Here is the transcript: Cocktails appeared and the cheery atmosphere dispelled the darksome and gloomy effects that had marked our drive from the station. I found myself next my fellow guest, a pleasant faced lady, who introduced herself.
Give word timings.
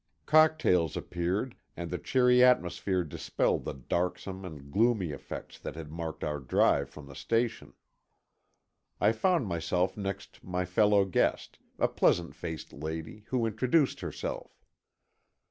Cocktails 0.25 0.97
appeared 0.97 1.55
and 1.77 1.91
the 1.91 1.99
cheery 1.99 2.43
atmosphere 2.43 3.03
dispelled 3.03 3.65
the 3.65 3.75
darksome 3.75 4.43
and 4.43 4.71
gloomy 4.71 5.11
effects 5.11 5.59
that 5.59 5.75
had 5.75 5.91
marked 5.91 6.23
our 6.23 6.39
drive 6.39 6.89
from 6.89 7.05
the 7.05 7.13
station. 7.13 7.73
I 8.99 9.11
found 9.11 9.45
myself 9.45 9.95
next 9.95 10.43
my 10.43 10.65
fellow 10.65 11.05
guest, 11.05 11.59
a 11.77 11.87
pleasant 11.87 12.33
faced 12.33 12.73
lady, 12.73 13.25
who 13.27 13.45
introduced 13.45 13.99
herself. 13.99 14.59